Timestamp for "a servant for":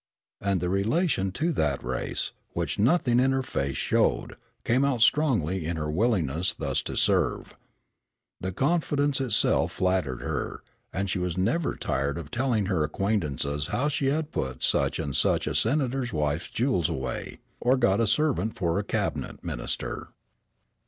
18.01-18.79